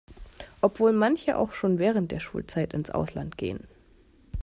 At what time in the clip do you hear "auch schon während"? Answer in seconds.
1.37-2.11